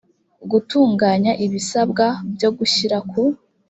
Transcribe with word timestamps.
gutunganya 0.51 1.31
ibisabwa 1.45 2.05
byo 2.33 2.49
gushyira 2.57 2.97
ku 3.09 3.21